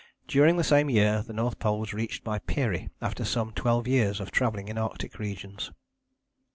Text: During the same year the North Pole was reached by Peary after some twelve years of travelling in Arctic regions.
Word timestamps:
During 0.27 0.57
the 0.57 0.63
same 0.63 0.89
year 0.89 1.21
the 1.21 1.31
North 1.31 1.59
Pole 1.59 1.79
was 1.79 1.93
reached 1.93 2.23
by 2.23 2.39
Peary 2.39 2.89
after 3.03 3.23
some 3.23 3.51
twelve 3.51 3.87
years 3.87 4.19
of 4.19 4.31
travelling 4.31 4.67
in 4.67 4.79
Arctic 4.79 5.19
regions. 5.19 5.71